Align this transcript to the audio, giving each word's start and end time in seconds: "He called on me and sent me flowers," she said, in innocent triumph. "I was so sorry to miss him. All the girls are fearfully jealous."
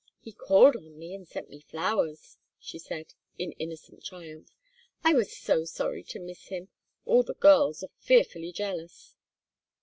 "He 0.19 0.31
called 0.33 0.75
on 0.75 0.97
me 0.97 1.13
and 1.13 1.27
sent 1.27 1.47
me 1.51 1.59
flowers," 1.59 2.39
she 2.59 2.79
said, 2.79 3.13
in 3.37 3.51
innocent 3.59 4.03
triumph. 4.03 4.49
"I 5.03 5.13
was 5.13 5.31
so 5.37 5.63
sorry 5.63 6.01
to 6.05 6.19
miss 6.19 6.47
him. 6.47 6.69
All 7.05 7.21
the 7.21 7.35
girls 7.35 7.83
are 7.83 7.91
fearfully 7.99 8.51
jealous." 8.51 9.15